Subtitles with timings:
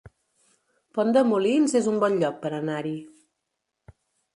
[0.97, 2.99] Pont de Molins es un bon lloc per anar-hi